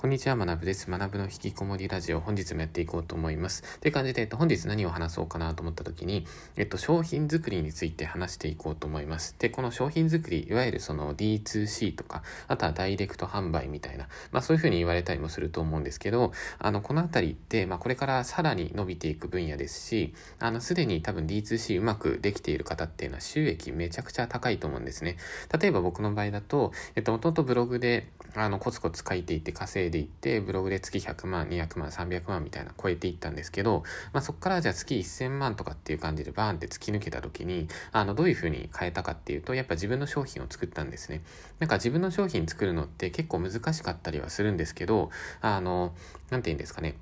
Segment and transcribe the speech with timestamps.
[0.00, 0.90] こんにちは、学部です。
[0.90, 3.78] 学部の引きこもりラジオ、本日もやっていこうと思います。
[3.80, 6.26] という感じで、えっと、本日何を話そうかなと思った時に、
[6.56, 9.36] えっと、商品作りについて話していこうと思います。
[9.38, 25.18] で、この商品作り、いわゆるその D2C とか、あとはダイレクト販売みたいな、まあそういうふうに言われたりもすると思うんですけど、あの、このあたりって、まあこれからさらに伸びていく分野ですし、あの、すでに多分 D2C うまくできている方っていうのは収益めちゃくちゃ高いと思うんですね。
[25.60, 41.22] 例えば僕の場合だと、えっと、もともとブログで、あの、コツコツ書いていて稼いでいって、ブログで月100万、200万、300万みたいな超えていったんですけど、まあ、そこからじゃあ月1000万とかっていう感じでバーンって突き抜けた時に、あの、どういうふうに変えたかっていうと、やっぱ自分の商品を作ったんですね。
[41.58, 45.94] なんか自分の商品作るのって結構難しかったりはするんですけど、あの、
[46.30, 46.96] 何て言うんですかね。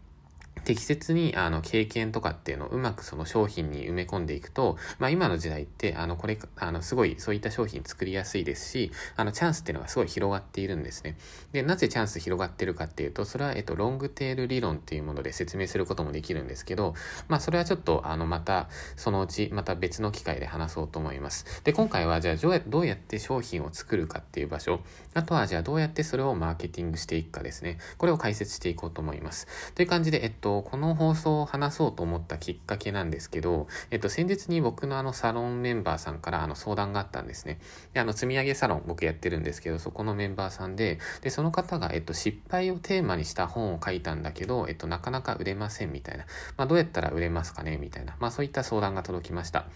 [0.69, 11.17] 適切にあの経験とかっていうのをうまくその商品に埋め込んでいくと、まあ、今の時代ってあのこれあのすごいそういった商品作りやすいですしあのチャンスっていうのがすごい広がっているんですね。
[11.53, 16.93] でなぜチャンス広がってるかっていうとそれは、えっと、ロングテール理論っていうもので説明することもできるんですけど、
[17.29, 21.63] まあ、それはちょっとあのまたそのうちまた別の機会で話そうと思います。
[21.65, 24.81] で今回はじゃあどうやって商品を作るかっていう場所
[25.15, 29.47] あとはじゃあどうやってそれをマーケティングしていくかですねこれを解説していこうと思います。
[29.75, 37.59] という感じで、えっと、この放送を話そうと思ったきっかけなんですけど、えっと、先日に僕のあのサロンメンバーさんからあの相談があったんですね。
[37.93, 46.25] で、あの、積み上げサロン僕やってるんですけど、そこのメンバーさんで、で、その方が、えっと、失敗をテーマにした本を書いたんだけど、えっと、なかなか売れませんみたいな。
[46.57, 48.17] まあ、どうやったら売れますかねみたいな。
[48.21, 49.67] まあ、そういった相談が届きました。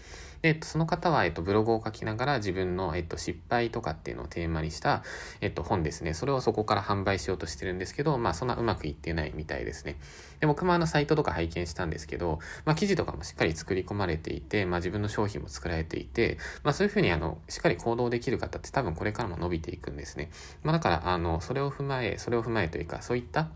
[0.43, 5.01] で、えっと、その方は、えっと、ブログを書きながら自分の、えっと、失敗とかっていうのをテーマにした、
[5.39, 6.13] えっと、本ですね。
[6.13, 9.95] それをそこから販売しようとしてるんですけど、まあ、そんなうまくいってないみたいですね。
[10.41, 20.29] で、僕もあの、サイトとか拝見したんですけど、まあ、記事とかもしっかり作り込まれていて、まあ、自分の商品も作られていて、まあ、そういうふうにあの、しっかり行動できる方って多分これからも伸びていくんですね。
[20.63, 23.47] まあ、だから、あの、それを踏まえ、それを踏まえというか、そういった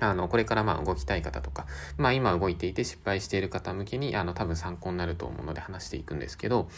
[0.00, 1.66] あの、これからまあ動きたい方とか、
[1.98, 6.68] まあ今動いていて失敗している方向けに、あの、多分参考になると思うので話していくんですけど、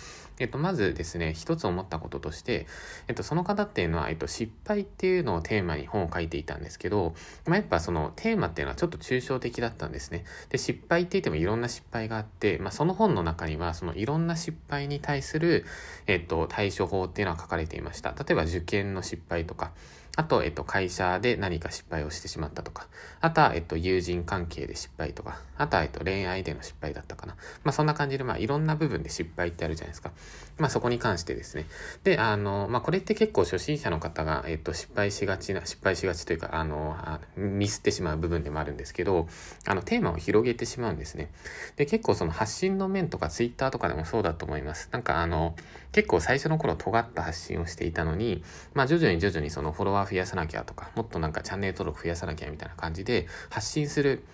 [0.40, 2.66] えっと、まずですね、一つ思ったこととして、
[3.06, 7.14] えっと、その方っていうのは、えっと、失敗っていうのをテーマに本を書いていたんですけど、
[7.46, 10.24] まあやっぱそのテーマっていうのはちょっと抽象的だったんですね。
[10.48, 15.64] で、失敗って言ってもいろんな失敗があって、まあその本の中には、そのいろんな失敗に対する、
[16.08, 18.10] えっと、対処法っていうのは書かれていました。
[18.10, 19.70] 例えば受験の失敗とか、
[20.16, 22.86] あと、えっと、会社で何か失敗をしてしまったとか、
[23.20, 27.34] あとは、えっと、友人関係で失敗とか、あとは、えっと、恋愛での失敗だったかな。
[27.64, 30.12] まあ、そんな感じで、まあ、いろんな部分で失敗ってあるじゃないですか。
[30.56, 31.66] まあ、そこに関してですね。
[32.04, 39.26] で、あの、まあ、これって結構初心者の方が、えっと、失敗しがちな、失敗しがちというか、あの、あミスってしまう部分でもあるんですけど、
[39.66, 41.32] あの、テーマを広げてしまうんですね。
[41.74, 44.88] で、結構その発信の面とか、ツイッターとかでもそうだと思います。
[44.92, 45.56] なんか、あの、
[45.94, 48.42] 結構最初の頃尖った発信をしていたのに、
[48.74, 54.24] まあ、徐々に徐々にそのフォロワー増やさなきゃとか、もっとなんかチャンネル登録増やさなきゃみたいな感じで発信する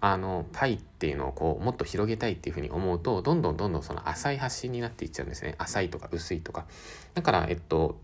[0.00, 5.56] あのパイっていうのをこうもっと広げたいっていうふうに思うとどんどんどんどんその浅い発信になっていっちゃうんですね。
[5.58, 6.64] 浅いとか薄いとか。
[7.12, 8.00] だからえっと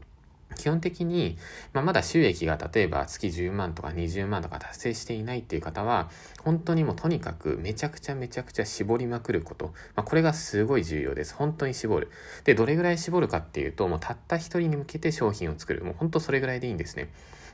[0.56, 1.39] 基本的に、
[1.72, 6.11] まあ、まだ収益が例えば月10万とか20万とか達成していないっていう方は、
[6.43, 9.67] 本当にもうとにかくめちゃくちゃめちゃくちゃ絞りまくること。
[9.94, 11.34] まあ、これがすごい重要です。
[11.34, 12.11] 本当に絞る。
[12.44, 15.84] で、どれぐらい絞るかっていうと、もうたった一人に向けて商品を作る。
[15.84, 17.11] もう本当それぐらいでいいんですね。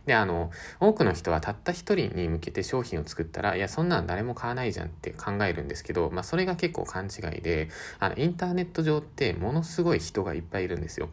[0.06, 7.68] で、あの、多くの人はたった一人に向けて商品を作ったら、いや、そんなん誰も買わないじゃんって考えるんですけど、まあ、それが結構勘違いで、
[8.00, 11.08] あの、インターネット上ってものすごい人がいっぱいいるんですよ。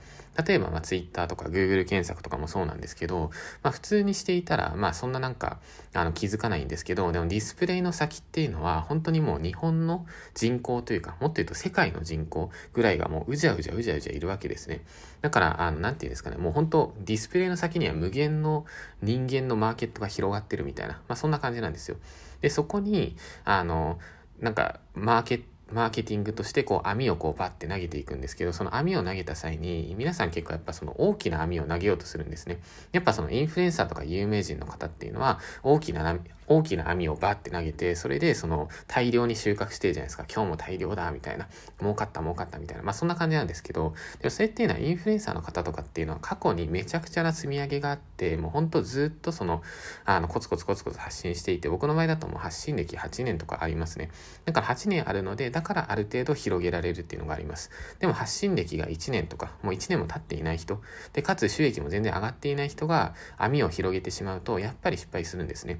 [0.45, 3.31] 例えば、ま、Twitter とか Google 検索とかもそうなんですけど、
[3.63, 5.59] まあ、普通にしていたら、まあ、そんななんか、
[5.93, 10.05] あの、気づかないんですけど、でもディスプレイの先っていうのは、本当にもう日本の
[10.35, 14.81] 人口というか、もっと言うと世界の人口ぐらいがもううじゃうじゃうじゃうじゃいるわけですね。
[15.21, 18.65] だから、あの、なていうんですかね、もう本当ディスプレイの先には無限の
[19.01, 21.97] 人間のマーケットが広がってるみたいな、まあそんな感じなんですよ。
[22.41, 23.99] で、そこに、あの、
[24.39, 32.59] なんか、マーケット、マーケティングとしてこう網をこうバッて投げていくんですけど、その網を投げた際に皆さん結構やっぱその大きな網を投げようとするんですね。
[32.91, 36.03] やっぱそのインフルエンサーとか有名人の方っていうのは大きな
[36.49, 40.25] 大きな網をバッて投げて、それでその大量に収穫してるじゃないですか。
[40.33, 41.47] 今日も大量だ、みたいな。
[41.79, 42.83] 儲かった儲かったみたいな。
[42.83, 49.61] まあそんな感じなんですけど、でもそれっていうのはインフルエンサーの方とかっていうのは過去にめちゃくちゃな積み上げがあって、もうほんとずっとその、
[50.05, 54.09] あの、コツコツコツコツ発信していて、僕の場合だともう発信歴8年とかありますね。
[54.45, 57.69] だから8年あるので、だからある程度広げられるっていうのがあります。
[57.99, 60.81] でも発信歴が1年とか、もう1年も経っていない人、
[61.13, 65.79] で、かつ収益も全然上がっていない人が網を広げてしまうと、やっぱり失敗するんですね。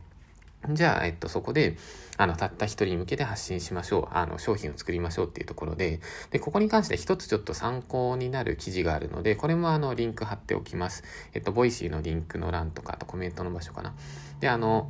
[0.68, 1.78] じゃあ、えっと、そこで、
[2.18, 4.16] あの、たった一人に向けて発信しましょう。
[4.16, 6.02] あの、商品を作りましょうっていうところで、
[6.32, 11.04] で、ここに関して一つちょっと参考になる記事があるので、これもあの、リンク貼っておきます。
[11.34, 13.94] えっと、 Voicy のリンクの欄とか、あとコメントの場所かな。
[14.42, 14.90] で、あの、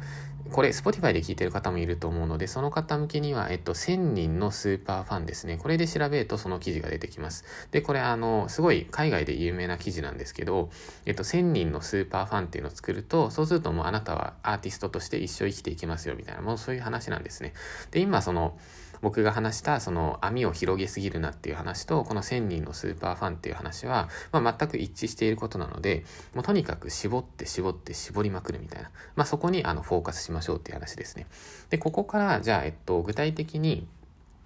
[0.52, 5.58] これ、Spotify で聞いてる方もいると思うので、その方向けには、えっと、1000人のスーパーファンですね。
[5.58, 7.46] これで調べるとその記事が出てきます。
[7.72, 10.70] で、これ、あの、すごい海外で有名な記事なんですけど、
[11.06, 17.54] えっと、1000人のスーパーファンっていうのを作ると、そうするともうあなたはアーティストとして一生生きていきますよ、みたいな、もうそういう話なんですね。
[17.92, 18.58] で、今、その、
[19.02, 26.04] 僕が話したその網を広げすぎるなっていう話とこの1000人のスーパーファンっていう話は、まあ、全く一致していることなので
[26.34, 31.28] もうとにかく絞って絞って絞りまくるみたいな、まあ、そこにあのフォーカスしましょうっていう話ですね。
[31.70, 33.88] でここからじゃあ、えっと、具体的に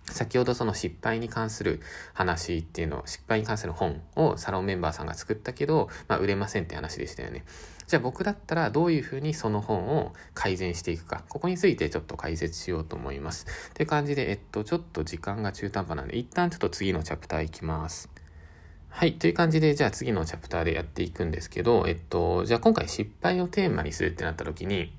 [0.05, 1.81] 先ほどその失敗に関する
[2.13, 7.45] 話っていうの、失敗に関する本をサロンメンバーさんが作ったけど、まあ、売れませんって話でしたよね。
[7.87, 13.45] じゃあ僕だったらどういうふうにその本を改善していくか、ここについてちょっと解説しようと思います。
[13.71, 18.09] って感じで、えっと、ちょっと時間が中途半端なんで、一旦ちょっと次のチャプターいきます。
[18.89, 19.13] はい。
[19.13, 24.93] という感じで、じゃあ次のチャプターでやっていくんですけど、えっと、じゃあ今回失敗をテーマにするってなった時に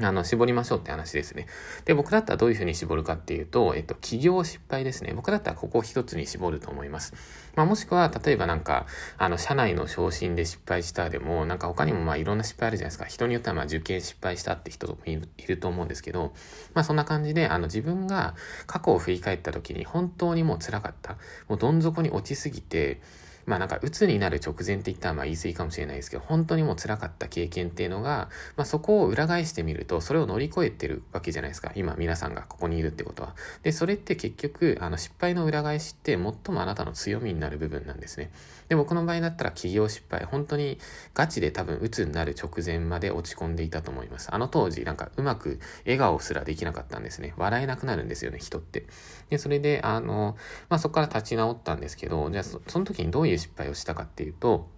[0.00, 1.46] あの、絞りましょうって話ですね。
[1.84, 5.12] で、僕だったらどういうふうに絞るかっていうと、えっと、企業失敗ですね。
[5.14, 7.12] 僕だったらここを一つに絞ると思います。
[7.56, 8.86] まあ、もしくは、例えばなんか、
[9.18, 13.04] あの、社内の昇進で失敗したでも、なんか他にもまあいろんな失敗あるじゃないですか。
[13.04, 16.32] 人によってはまあ受験失敗したって人もいると思うんですけど、
[16.72, 18.34] まあそんな感じで、あの、自分が
[18.66, 21.16] 過去を振り返った時に本当にもう辛かった。
[21.48, 23.02] もうどん底に落ちすぎて、
[23.46, 31.72] まあなんか鬱になる直前って言ったらまあ言い過ぎかもしれないですけど、本当にもう辛かった経験っていうのが、まあそこを裏返してみると、それを乗り越えてるわけじゃないですか。
[31.74, 33.34] 今皆さんがここにいるってことは。
[33.62, 36.20] で、それって結局、あの失敗の裏返しって最
[36.54, 38.30] もあなたの強みになる部分なんですね。
[38.68, 40.78] で、僕の場合だったら企業失敗、本当に
[41.14, 44.28] ガチで多分鬱になる直前まで落ち込んでいたと思います。
[44.32, 47.34] あの当時なんかうまく笑顔すらできなかったんですね。
[47.36, 48.86] 笑えなくなるんですよね、人って。
[49.30, 50.36] で、それで、あの、
[50.68, 54.68] まあそこから立ち直ったんですけど、じゃあその時にどういういう失敗をしたかっていうと、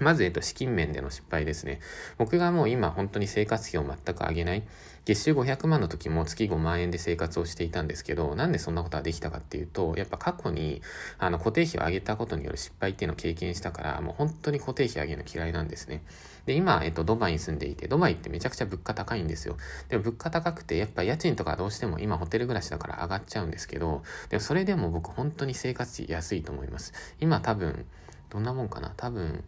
[0.00, 1.80] まず、えっと、資金面での失敗ですね。
[2.16, 4.62] 僕がもう今本当に生活費を全く上げない。
[5.04, 10.80] 月収500万の時も月5万円で生活をしていたんですけど、なんでそんなことができたかっていうと、やっぱ過去に
[11.18, 16.02] あの固定費を上げたことによる失敗っていうのを経験したから、もう本当に固定費上げるの嫌いなんですね。
[16.46, 19.56] で、今、えっと、ドバイに住んでいて、ドバイってめちゃくちゃ物価高いんですよ。
[19.88, 26.92] でも物価高くて、やっぱ家賃とかどうしても今ホテル暮らしだから上がっちゃうんですけど、でもそれでも僕本当に生活費安いと思います。
[27.20, 27.86] 今多分、
[28.30, 28.92] どんなもんかな？
[28.96, 29.44] 多分、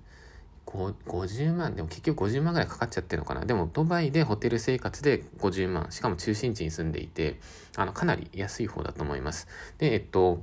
[0.67, 3.44] 50万、でも結局50万ぐらいかかっちゃってるのかな？
[3.44, 7.40] でも、ドバイでホテル生活で50万、しかも中心地に住んでいて、
[7.76, 9.49] あの、かなり安い方だと思います。
[9.79, 10.43] で、えっと、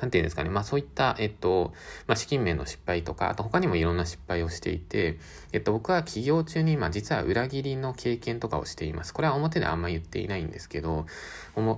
[0.00, 0.50] なんていうんですかね。
[0.50, 1.72] まあそういった、えっと、
[2.06, 5.18] まあ資金面の失敗とか、あと他にもいろんな失敗をしていて、
[5.52, 9.14] えっと僕は起業中に、まあ実は裏切りの経験とかをしています。
[9.14, 11.06] これは表であんま言っていないんですけど、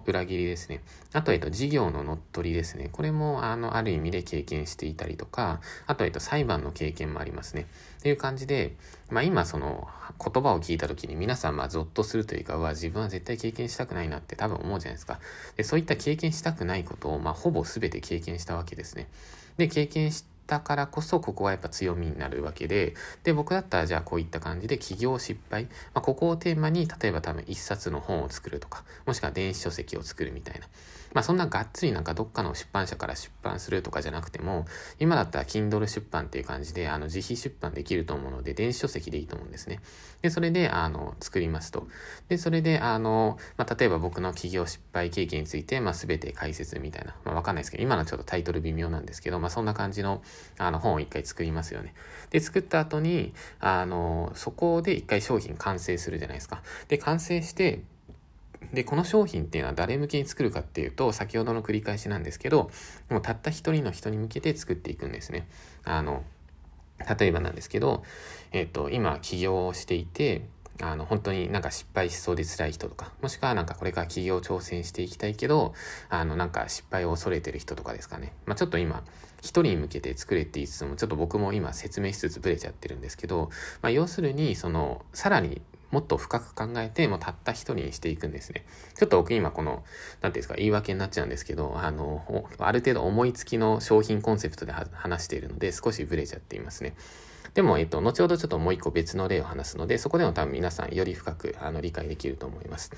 [0.06, 0.81] 裏切りですね。
[1.12, 2.88] あと、えっと、事業の乗っ取りですね。
[2.93, 7.67] これも、あの、ある意味で経験していたりとか、あと、えっと、裁判の経験もありますね。
[8.00, 8.77] っていう感じで、
[9.11, 9.88] まあ今その
[10.19, 15.21] 言葉を聞いた時に皆さんまあゾッとするというか、うわ、自分は絶対経験したくないなって多分思うじゃないですか。
[15.56, 19.09] で、そういった経験したくないことを、まあほぼ全て経験したわけですね。
[19.59, 30.67] で、経験したからこそ、ここはやっぱ強みになるわけで、で、僕だったらじゃあこういった感じで起業失敗、まあ、ここをテーマに、例えば多分一冊の本を作るとか、もしくは電子書籍を作るみたいな。
[31.12, 34.67] まあそんながっつりなんかどっかの出版社から出版するとかじゃなくても、
[34.99, 39.81] 今だったら Kindle 出版っていう感じで、あの自費出版できると思うので、電子書籍でいいと思うんですね。
[40.23, 41.88] で、それで、あの、作りますと。
[42.29, 50.23] で、それで、あの、まあ例えば僕の企業失敗経験について、まあ全て解説みたいな、まあわかんないですけど、今のちょっとタイトル微妙なんですけど、まあそんな感じの、
[50.59, 51.95] あの、本を一回作りますよね。
[52.31, 56.62] で、作った後に、あの、そこで一回商品完成するじゃないですか。
[56.88, 57.83] で、完成して、
[58.73, 62.71] で、この商品っていうのは誰向けに作るかっていうと、先ほどの繰り返しなんですけど、
[63.09, 65.49] もうたった一人の人に向けて作っていくんですね。
[65.85, 66.25] あの、
[67.19, 68.05] 例えばなんですけど、
[68.52, 70.47] えっ、と、今起業をしていて、
[70.83, 75.75] あの、本当になんか失敗しそうで辛い人とか、もしくはなんかこれから起業挑戦していきたいけど、
[76.09, 78.33] あの、なんか失敗を恐れてる人とかですかね。
[78.47, 79.02] まあちょっと今、
[79.40, 83.50] 一人に向けて作れって言いつつも、ちょっと僕も今説明しつつブレちゃってるんですけど、
[83.83, 88.64] まあ要するに、その、さらにもっと深く考えて、もうたった一人にしていくんですね。
[88.97, 89.82] ちょっと僕今この、
[90.20, 96.94] なんていうんですか、言い訳になっちゃうんですけど、あの、ある程度思いつきの商品コンセプトで話しているので、少しブレちゃっていますね。
[97.54, 102.92] でも、えっと、後ほどちょっともう一個別の例を話すので、そこでも多分皆さんより深くあの理解できると思います。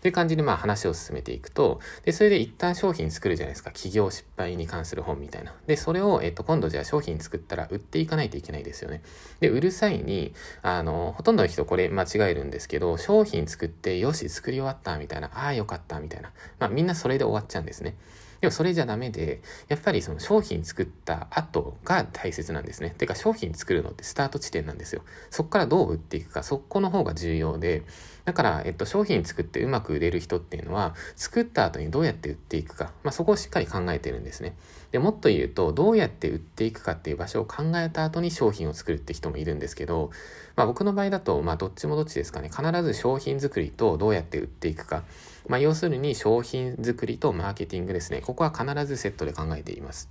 [0.00, 3.70] という感じでまあ話を進めていくと、で、それで一旦商品作るじゃないですか。
[3.70, 5.54] 企業失敗に関する本みたいな。
[5.66, 9.02] で、それを、えっと、今度じゃあ商品作ったら売っていかないといけないですよね。
[9.40, 16.32] で、売る際に、あの、ほとんどの人これ間違えるんですけど、商品作って、よし、作り終わったみたいな、ああ、よかったみたいな。
[16.58, 17.96] まあみんなそれで終わっちゃうんですね。
[18.40, 22.94] でもそれじゃダメで、やっぱりその商品作った後が大切なんですね。
[22.96, 25.02] てか商品作るのってスタート地点なんですよ。
[25.30, 27.82] そこからどう売っていくか、そこの方が重要で、
[28.24, 34.54] だから、えっと、商品作ってうまく売れる人っていうのは、作った後にどうやって売っていくか、まあ、そこをしっかり考えてるんですね。
[34.92, 40.10] で、もっと言うと、どうやって売っていくかっていう場所を考えた後に商品を作るって人もいるんですけど、
[40.56, 42.50] まあ、僕の場合だと、まあ、どっちもどっちですかね。
[42.50, 45.04] 必ず商品作りとどうやって売っていくか。
[45.48, 48.20] まあ、要するに商品作りとマーケティングですね。
[48.20, 50.10] ここは必ずセットで考えています。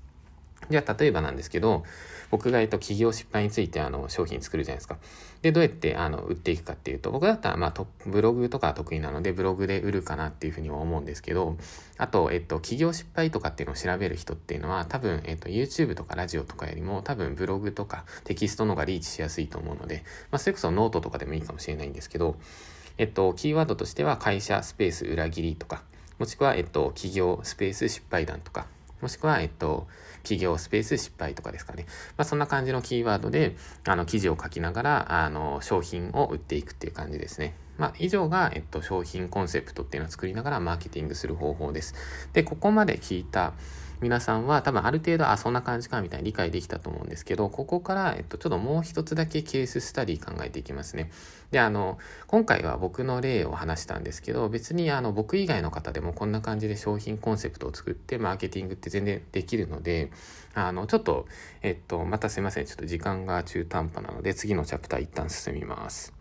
[0.70, 1.84] じゃあ、例えばなんですけど、
[2.30, 4.98] 僕が、えっと、企業失敗について、あの、商品作るじゃないですか。
[5.42, 11.56] で、どうやって、あの、売っていくかっていうと、僕だったら、まあ、ブログとか得意なので、ブログで売るかなっていうふうには思うんですけど、
[11.98, 22.36] あと、えっと、起業失敗とかっていうのを調べる人っていうのは、多分、えっと、YouTube とかラジオとかよりも、多分、ブログとかテキストの方がリーチしやすいと思うので、まあ、それこそノートとかでもいいかもしれないんですけど、
[22.98, 25.84] えっと、キーワードとしては、会社スペース裏切りとか、
[26.20, 28.68] もしくは、えっと、起業スペース失敗談とか、
[29.02, 29.88] もしくは、えっと、
[30.24, 31.86] 起業スペース失敗とかですかね。
[32.18, 33.56] まあ、そんな感じのキーワードで、
[33.88, 37.54] あの、記事を書きながら、あの、商品を売っていくっていう感じですね。
[37.78, 41.94] まあ、以上が、えっと、商品コンセプトっていうのを作りながらマーケティングする方法です。
[42.34, 43.54] で、ここまで聞いた、
[44.00, 51.10] 皆さんは多分ある程度、あ、そんな感じかみたいに理解できたと思うんですけど、ここから、えっと、ちょっともう一つだけケーススタディ考えていきますね。
[51.52, 60.12] で、あの、今回は僕の例を話したんですけど、別にあの、僕以外の方でもこんな感じで商品コンセプトを作ってマーケティングって全然できるので、
[60.54, 61.26] あの、ちょっと、
[61.62, 62.66] えっと、またすいません。
[62.66, 66.17] ちょっと時間が中途半端なので、次のチャプター一旦進みます。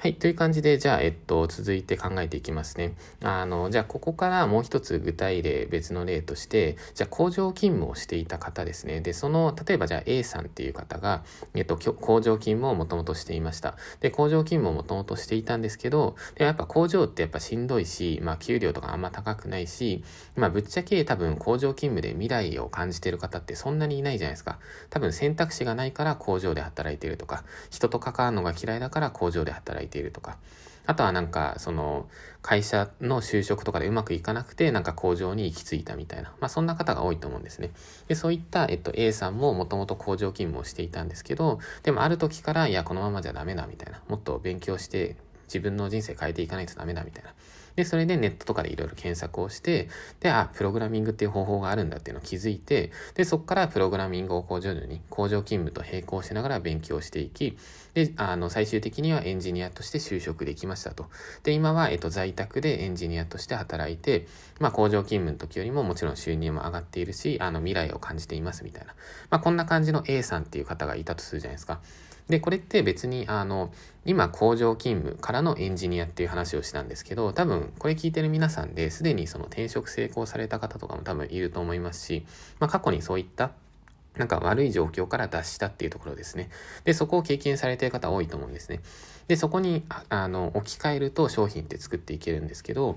[0.00, 0.14] はい。
[0.14, 2.94] という感じで、じゃあ、えっと、続いて考えていきますね。
[3.20, 9.00] あの、じゃあ、ここからもう一つ具体例、別の例として、じゃあ、工場勤務をしていた方ですね。
[9.00, 11.24] で、その、例えばじゃあ、A さんっていう方が、
[11.54, 13.76] えっと、工場勤務をもともとしていました。
[13.98, 20.04] で、工場勤務をもともとしていたんですけど、でやっぱ工場ってやっぱしんどいし、まあ、給料とかあんま高くないし、
[20.36, 24.60] まあ、ぶっちゃけ多分工場勤務で未来を感じてる方ってそんなにいないじゃないですか。
[24.90, 30.36] 多分選択肢がないから工場で働いてるとか、人と関わるのが嫌いだから工場で働いてるいるとか、
[30.88, 32.08] あとはなんか、その、
[32.40, 36.32] 会社の就職とかでうまくいかなくて、なんか工場に行き着いたみたいな。
[36.40, 37.72] まあそんな方が多いと思うんですね。
[38.08, 44.00] で、そういった、えっと、A さんももともと工場勤務をしていたんですけど、でもある時から、いや、このままじゃダメだ、みたいな。
[44.08, 47.34] もっと勉強して、自分の人生変えていかないとダメだ、みたいな。
[47.78, 57.56] で、それでネットとかでいろいろ検索をして、で、あ、プログラミングっていう方法があるんだっていうのを気づいて、で、そこからプログラミングを工場に、工場勤務と並行しながら勉強していき、
[57.94, 61.06] で、あの、最終的にはエンジニアとして就職できましたと。
[61.42, 64.26] で、今は、えっと、在宅でエンジニアとして働いて、
[64.60, 68.94] まあ、工場勤務の時よりももちろん収入も上がっているし、あの、未来を感じていますみたいな。
[69.30, 71.80] まあ、こんな感じの A さんっていう方がいたとするじゃないですか。
[72.28, 73.72] で、これって別に、あの、
[74.04, 82.26] 今工場勤務からのエンジニアっていう話をしたんですけど、多分これ聞いてる皆さんですでにその転職成功された方とかも多分いると思いますし、
[82.58, 83.52] まあ過去にそういった
[84.18, 86.50] なんか悪い状況から脱したっていうところですね。
[86.84, 88.80] で、そこを経験されている方多いと思うんですね。
[89.28, 92.96] で、そこに、あの、置き換えると商品って作っていけるんですけど、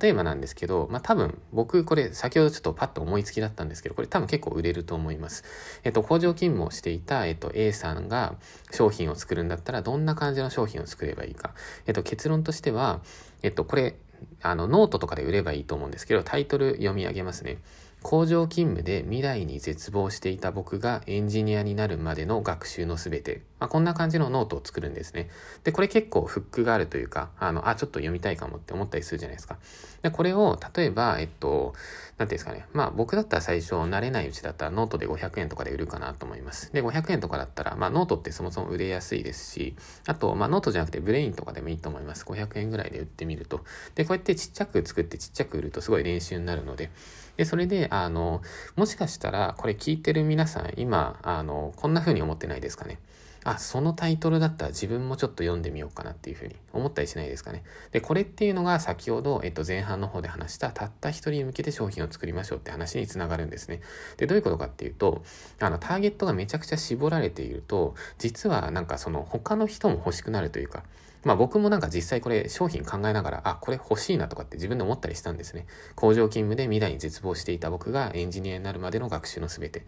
[0.00, 5.44] 例えばなんですけど、まあ、多分、僕これ先ほどちょっとパッと思いつきだったんですけど、これ多分結構売れると思います。
[5.82, 8.36] えっと、工場勤務をしていた、えっと、A さんが
[8.70, 11.54] 商品を作るんだったら、どんな感じの商品を作ればいいか。
[11.86, 13.02] えっと、結論としては、
[13.42, 13.96] えっと、これ、
[14.42, 17.58] あの、ノートとかで売ればいいと思うんですけど、タイトル読み上げますね。
[18.04, 23.40] 工場勤務で未来に絶望していた僕がエンジニアになるまでの学習のすべて。
[23.58, 25.30] まあ、こんな感じのノートを作るんですね。
[25.64, 29.56] で、これ結構フックがあるというか、あの、あ、ちょっと読みたいかもって思ったりするじゃないですか。
[30.02, 31.72] で、これを、例えば、えっと、
[32.18, 32.66] なんていうんですかね。
[32.74, 36.74] まあ、僕だったら最初、慣れないうちだったらノートで500円とかで売るかなと思います。
[36.74, 42.26] で、500円とかだったら、まあ、ノートってそもそも売れやすいですし、あと、まあ、ノートじゃなくて Brain とかでもいいと思います。
[42.26, 43.64] 500円ぐらいで売ってみると。
[43.94, 46.90] で、こうやってちっちゃく作ってちっちゃく売るとすごい練習になるので、
[47.36, 48.42] で、それで、あの、
[48.76, 52.98] もしかしたら、これ聞いてる皆さん、今、あの、こんな風に思ってないですかね。
[53.44, 57.62] あ、そのタイトルだったら自分もちょっと読んでみようかなっていうふうに思ったりしないですかね。
[57.92, 63.82] で、これっていうのが先ほど、えっと、前半の方で話したたった一人に向けて商品を作りましょうって話につながるんですね。
[64.16, 65.22] で、どういうことかっていうと、
[65.60, 70.82] あの、ターゲットがめちゃくちゃ絞られていると、実はなんかその他の人も欲しくなるというか、
[71.24, 75.66] まあ僕もなんか実際これ商品考えながら、あ、これ欲しいなとかって自分で思ったりしたんですね。
[75.94, 79.86] 工場勤務で未来に絶望していた僕がエンジニアになるまでの学習のすべて。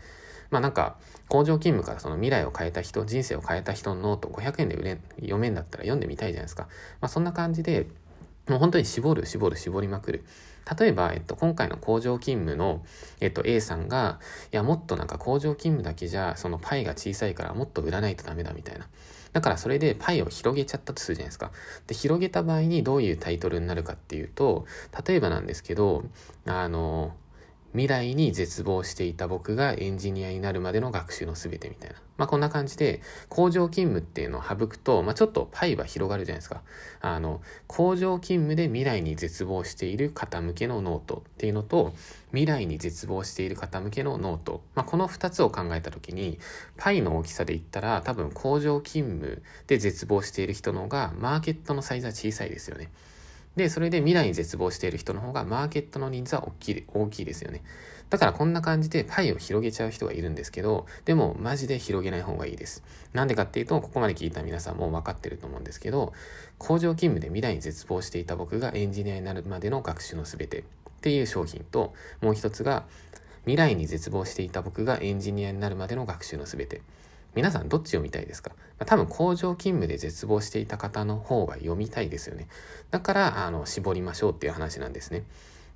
[0.51, 0.97] まあなんか、
[1.29, 6.69] 工場勤務からその未来を変えた人、人生を変えた人のノート500円で売れ読めんだったら読んでみたいじゃないですか。
[7.01, 7.87] まあそんな感じで、
[8.49, 10.25] もう本当に絞る、絞る、絞りまくる。
[10.79, 12.85] 例えば、えっと、今回の工場勤務の、
[13.21, 14.19] えっと、A さんが、
[14.53, 18.89] いや、もっとなんか工場勤務だけじゃ、そのパイが小さいからもっと売らないとダメだみたいな。
[19.37, 21.53] だからそれでパイを広げちゃったとするじゃないですか。
[21.87, 24.65] で、広げた場合にどういうタイトルになるかっていうと、
[25.07, 26.05] 例えばなんですけど、
[26.47, 27.13] あの、
[27.77, 31.97] 未来に絶望していた僕がエンジニアになるまでの学習の全てみたいな。
[32.17, 36.63] まあこんな感じで工場勤務っていうのを省くと、まあちょっとパイは広がるじゃないですか。
[37.03, 41.93] あの、工場勤務で未来に絶望している方向けのノートっていうのと、
[42.31, 44.63] 未来に絶望している方向けの note。
[44.75, 46.39] まあこの2つを考えた時に、
[46.79, 52.91] パイの大きさで言ったら多分工場勤務で絶望している人の方がマーケットのサイズは小さいですよね。
[53.57, 57.63] で、それで未来に絶望している人の方がマーケットの人数は大きい、大きいですよね。
[58.11, 62.85] だからこんな感じでパイを広げちゃう人がいるんですけど、でもマジで広げない方がいいです。
[63.15, 66.13] なんでかっていうと、ここまで聞いた皆さんも分かってると思うんですけど、
[66.59, 70.63] 工場勤務で未来に絶望していた僕がエンジニアになるまでの学習のすべてっ
[71.01, 72.85] ていう商品と、もう一つが、
[73.45, 76.83] 未来に絶望していた僕がエンジニアになるまでの学習のすべて。
[77.37, 82.49] 皆さんどっち読みたいですか、ま、多分工場勤務で絶望していた方の方が読みたいですよね。
[82.91, 85.23] だから、あの、絞りましょうっていう話なんですね。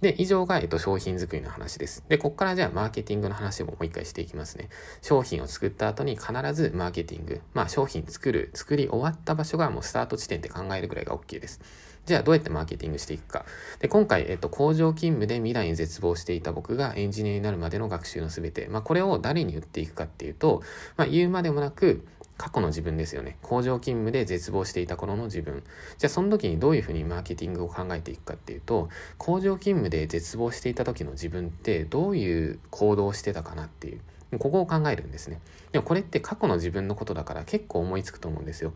[0.00, 2.04] で、以上が、えっと、商品作りの話です。
[2.08, 4.70] で、ここからじゃあ、マーケティングの話ももう一回していきますね。
[5.02, 7.40] 商品を作った後に必ずマーケティング。
[7.52, 11.60] まあ、商品作る、作り終わった場所がもうスタート地点って考えるぐらいが OK です。
[12.06, 13.44] じゃあどうやってマーケティングしていくか。
[13.78, 18.68] で、今回、えっと、工場勤務で未来に絶望していた僕がエンジニアになるまでの学習のすべて。
[18.68, 20.62] まあ、これを誰に言っていくかっていうと、
[20.96, 22.06] まあ、言うまでもなく、
[22.40, 23.36] 過去の自分ですよね。
[23.42, 25.62] 工場勤務で絶望していた頃の自分。
[25.98, 34.00] じゃあその時にどういうふうにマーケティングを考えていくかっていうと、工場勤務で絶望していた時の自分ってどういう行動をしてたかなっていう。
[34.38, 35.38] ここを考えるんですね。
[35.72, 38.72] でもこれって過去の自分のことだから結構思いつくと思うんですよ。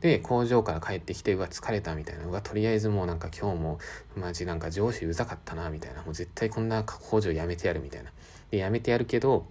[0.00, 2.24] で、工場から帰ってきて、うわ、疲れたみたいな。
[2.26, 3.78] うわ、とりあえずもうなんか今日も、
[4.14, 6.04] マジなんか上司うざかったな、みたいな。
[6.04, 8.12] もう絶対こんな工場辞めてやるみたいな。
[8.52, 9.46] で、辞めてやるけど、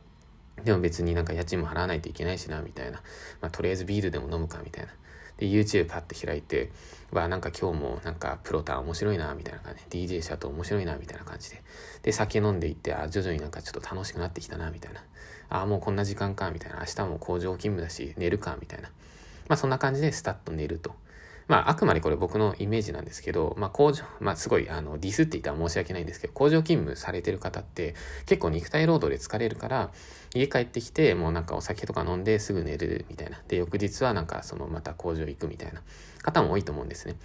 [0.63, 3.01] でも別になんか家賃も払わないといけないしな、みたいな。
[3.41, 4.91] まあ、とりあえずビールでも飲むか、みたいな。
[5.37, 6.71] で、YouTube パッと開いて、
[7.11, 11.61] わ、なんか今日もなんかプロター面白いな、みたいな感じで、DJ シャト面白いな、みたいな感じで。
[12.01, 15.03] で、酒飲んでいって、あ、徐々になんかちょっと楽しくなってきたな、みたいな。
[15.49, 16.79] あ、もうこんな時間か、みたいな。
[16.79, 18.89] 明日も工場勤務だし、寝るか、みたいな。
[19.47, 20.95] まあそんな感じでスタッと寝ると。
[21.47, 29.91] まあ、あくまでこれ僕のイメージなんですけど、まあ、工場、まあ、すごい、あの、ディスって言ったら申し訳ないんですけど、工場勤務されてる方って、結構肉体労働で疲れるから、
[30.35, 33.41] 家帰ってきて、もうなんかお酒とか飲んですぐ寝るみたいな。
[33.47, 35.81] で、翌日はなんか、その、また工場行くみたいな
[36.21, 37.15] 方も多いと思うんですね。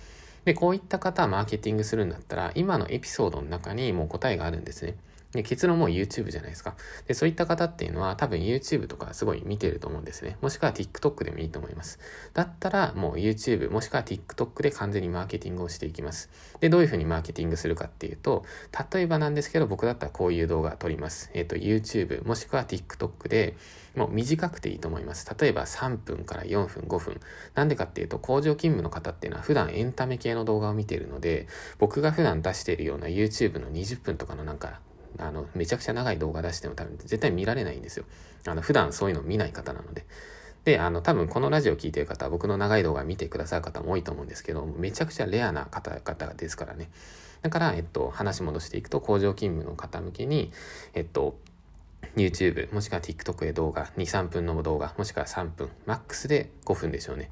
[0.45, 4.95] で、こういった方マーケティングするんだったら、今のエピソードの中にもう答えがあるんですね。
[5.33, 6.75] で、結論も YouTube じゃないですか。
[7.07, 10.37] で、そういった方っていうのは多分 YouTube とかすごい見てると思うんですね。
[10.43, 11.99] もしくは TikTok でもいいと思います。
[12.35, 16.31] だったらもう YouTube もしくは TikTok で完全にマーケティングをしていきます。
[16.61, 18.45] で、どういうふうにマーケティングするかっていうと、
[18.93, 21.31] 例えばなんですけど僕だったらこういう動画撮ります。
[21.33, 23.57] えっ、ー、と YouTube もしくは TikTok で
[23.97, 25.27] もう短くていいと思います。
[25.39, 27.21] 例えば3分から4分、5分。
[27.55, 31.47] なんでかっていうと工場勤務の方っていうのは普段エンタメ系の動画を見てるので、
[31.79, 34.81] 僕が普段出しているような YouTube の20分とかのなんか
[35.19, 38.05] あの、めちゃくちゃ長い動画出しても多分絶対見られないんですよ。
[38.47, 40.07] あの、普段そういうの見ない方なので。
[40.65, 46.91] で、あの、多分このラジオ聴いてる方は僕の長い動画見てくださる方も多いと思うんですけど、めちゃくちゃレアな方々ですからね。
[47.43, 50.53] だから、えっと、話戻していくと、工場勤務の方向けに、
[50.95, 51.37] えっと、
[52.17, 57.31] YouTube、もしくは TikTok で動画、2、3分の動画、もしくは3分、マックスで5分でしょうね。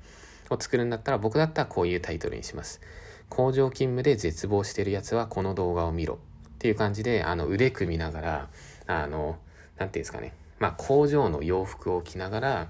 [0.48, 2.80] を作るんだったら、僕だったらこういうタイトルにします。
[3.28, 6.18] 工場勤務で絶望してる奴はこの動画を見ろ。
[6.60, 8.48] っていう感じで、あの、腕組みながら、
[8.86, 9.38] あの、
[9.78, 12.68] なんていうんですかね、まあ、工場の洋服を着ながら、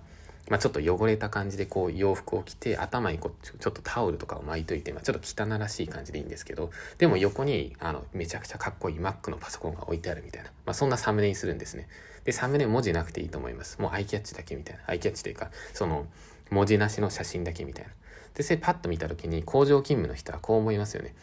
[0.48, 11.88] まあ、ちょっと汚れた感じでこう洋服を着て頭にこうちょっとタオルとかを巻いといて、まあ、ちょっと汚らしい感じでいいんですけどでも横にあのめちゃくちゃかっこいい Mac のパソコンが置いてあるみたいな、まあ、そんなサムネにするんですね。
[12.24, 13.80] でサムネ文字なくていいと思います。
[13.80, 14.82] もうアイキャッチだけみたいな。
[14.86, 16.06] アイキャッチというかその
[16.50, 17.90] 文字なしの写真だけみたいな。
[18.34, 21.14] でそれパッと見た時に工場勤務の人はこう思いますよね。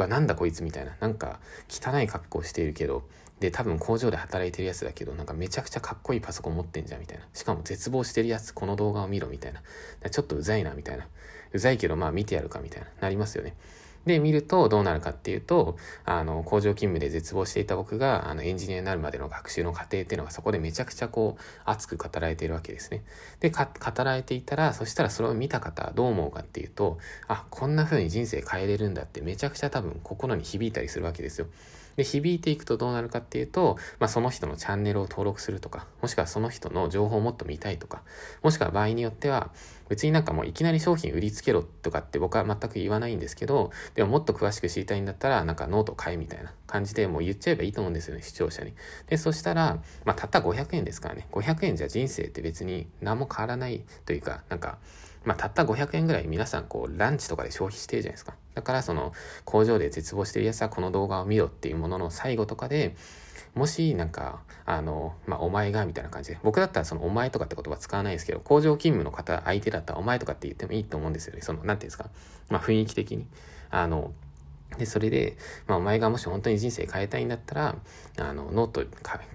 [0.00, 0.96] わ、なんだこいつみたいな。
[1.00, 3.02] なんか、汚い格好しているけど、
[3.40, 7.24] で、多分工場で働いてるやつだけど、なんかめちゃくちゃかっこいいパソコン持ってんじゃんみたいな。
[7.32, 9.62] しかも絶望してるやつ、この動画を見ろみたいな。
[10.10, 11.06] ちょっとうざいなみたいな。
[11.52, 12.88] うざいけど、まあ見てやるかみたいな。
[13.00, 13.54] なりますよね。
[14.06, 23.02] で、見るとどうなるかっていうと、あの、工場勤務で絶望していた僕が、あの、エンジニアになるまでの学習の過程っていうのがそこでめちゃくちゃこう、熱く語られているわけですね。
[23.40, 23.64] で、語
[24.04, 31.46] られていたら、そしたらそれを見た方はどう思うかっていうと、あ、こんな風に人生変えれるんだってめちゃくちゃ多分心に響いたりするわけですよ。
[32.00, 38.02] で、響いていくとどうなるかっていうと、まあ、その人のチャンネルを登録するとか、もしくはその人の情報をもっと見たいとか、
[38.42, 39.50] もしくは場合によっては、
[39.90, 48.72] 別になんかもういきなり商品売りつけろとかって僕は全く言わないんですけど、でももっと詳しく知りたいんだったら、なんかノート買えみたいな感じでもう言っちゃえばいいと思うんですよね、視聴者に。
[49.08, 51.26] で、そしたら、まあ、たった500円ですからね。
[51.32, 54.78] 500円じゃ人生って別に何も変わらないというか、なんか、
[55.24, 58.34] まあ、たった500円ぐらい皆さんこうランチとかで消費してるじゃないですか。
[58.54, 59.12] だからその
[59.44, 62.96] 工場で絶望してるやつはこの動画を見ろっていうものの最後とかで、
[63.54, 71.42] もしなんか、あの、まあ、お前がみたいな感じで、僕だったらそのお前とかって言葉使わないですけど、工場勤務の方相手だったらお前とかって言ってもいいと思うんですよね。
[71.42, 72.10] その、なんていうんですか？
[72.48, 73.26] まあ、雰囲気的に。
[73.70, 74.12] あの、
[74.78, 75.36] で、それで、
[75.66, 77.76] まあ、お前がもし本当に人生変えたいんだったら、
[78.18, 78.84] あの、ノート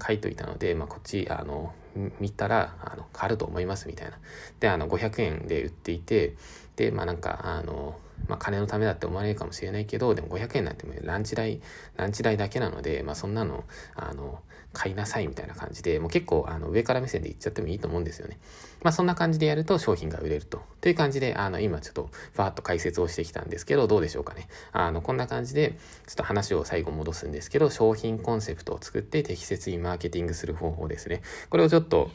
[0.07, 1.73] 書いといたので、まあ、こっち、あの、
[2.21, 4.17] 見たら、あの、変わると思いますみたいな。
[4.61, 6.35] で、あの、500円で売っていて、
[6.77, 11.61] で、まあ、なんか、あの、まあ、金のためだって思われるかもしれないけど、でも500円なんてもランチ代、
[11.95, 13.63] ランチ代だけなので、まあ、そんなの、
[13.95, 14.41] あの、
[14.73, 18.37] 買いなさいみたいな感じで、もう結構、あの、上から目線で言っちゃってもいいと思うんですよね。
[18.83, 20.61] まあ、そんな感じでやると商品が売れると。
[20.81, 24.47] という感じで、あの、今ちょっと、ふわっと解説をしてきたんですけど、どうでしょうかね。
[24.71, 31.21] あの、こんな感じで、ちょっと話を最後戻すんですけど、商品コンセプトを作って適切にマーケティングする方法ですね。
[31.49, 32.11] これをちょっと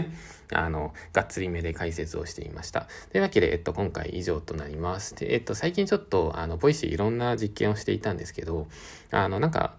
[0.54, 2.88] あの、がっつりめで解説をしていました。
[3.10, 5.14] というわけで、えっと、今回以上となります。
[5.14, 8.68] で、えっと、最近ちょっと、あの、 Voicy いろんな実験をしていたんですけど、
[9.10, 9.76] あの、なんか、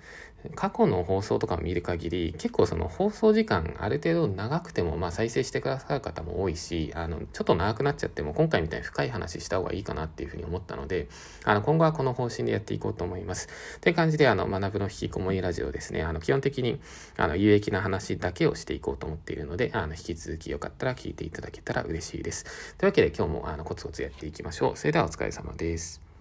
[0.55, 11.07] 過去の放送とかを見る限り、結構その放送時間ある程度長くても、まあ再生してくださる方も多いし、あの、ちょっと長くなっちゃっても、今回みたいに深い話した方がいいかなっていうふうに思ったので、
[11.43, 13.47] あの、今後はこの方針でやっていこうと思います。
[13.81, 16.79] という感じで、あの、マナブの引きこもりラジオですね、あの、基本的に、
[17.17, 22.45] あの、有益な話だけをしていこうと思っているので、あの、引き続きよかったら聞いていただけたら嬉しいです。
[22.77, 24.77] というわけで、今日も、あの、コツコツやっていきましょう。
[24.77, 26.02] それではお疲れ様です。